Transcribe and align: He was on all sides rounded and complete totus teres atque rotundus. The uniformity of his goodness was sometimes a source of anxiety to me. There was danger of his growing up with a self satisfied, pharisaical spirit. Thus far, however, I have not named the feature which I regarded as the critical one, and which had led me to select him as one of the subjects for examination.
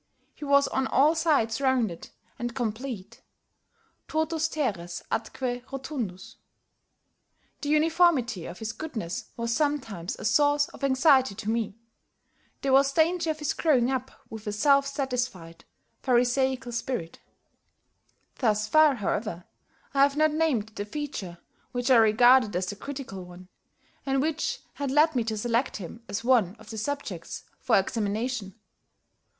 He 0.33 0.45
was 0.45 0.67
on 0.69 0.87
all 0.87 1.13
sides 1.13 1.61
rounded 1.61 2.09
and 2.39 2.55
complete 2.55 3.21
totus 4.07 4.47
teres 4.47 5.03
atque 5.11 5.61
rotundus. 5.71 6.37
The 7.61 7.69
uniformity 7.69 8.47
of 8.47 8.57
his 8.57 8.73
goodness 8.73 9.25
was 9.37 9.55
sometimes 9.55 10.15
a 10.17 10.25
source 10.25 10.67
of 10.69 10.83
anxiety 10.83 11.35
to 11.35 11.51
me. 11.51 11.77
There 12.63 12.73
was 12.73 12.91
danger 12.93 13.29
of 13.29 13.37
his 13.37 13.53
growing 13.53 13.91
up 13.91 14.09
with 14.27 14.47
a 14.47 14.51
self 14.51 14.87
satisfied, 14.87 15.65
pharisaical 16.01 16.71
spirit. 16.71 17.19
Thus 18.39 18.67
far, 18.67 18.95
however, 18.95 19.43
I 19.93 20.01
have 20.01 20.17
not 20.17 20.31
named 20.33 20.69
the 20.69 20.83
feature 20.85 21.37
which 21.73 21.91
I 21.91 21.97
regarded 21.97 22.55
as 22.55 22.65
the 22.65 22.75
critical 22.75 23.23
one, 23.23 23.49
and 24.03 24.19
which 24.19 24.61
had 24.73 24.89
led 24.89 25.15
me 25.15 25.23
to 25.25 25.37
select 25.37 25.77
him 25.77 26.03
as 26.09 26.23
one 26.23 26.55
of 26.55 26.71
the 26.71 26.79
subjects 26.79 27.43
for 27.59 27.77
examination. 27.77 28.55